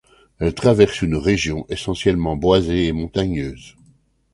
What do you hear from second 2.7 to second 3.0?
et